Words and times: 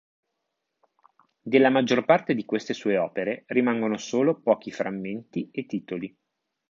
Della 1.43 1.69
maggior 1.69 2.05
parte 2.05 2.33
di 2.33 2.43
queste 2.43 2.73
sue 2.73 2.97
opere 2.97 3.43
rimangono 3.49 3.97
solo 3.97 4.41
pochi 4.41 4.71
frammenti 4.71 5.49
e 5.51 5.67
titoli. 5.67 6.17